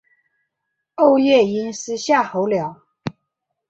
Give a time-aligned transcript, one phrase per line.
[0.95, 2.81] 欧夜鹰是夏候鸟。